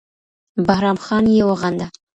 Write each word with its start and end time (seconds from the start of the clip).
بهرام 0.67 0.97
خان 1.05 1.23
یې 1.35 1.43
وغنده 1.49 1.87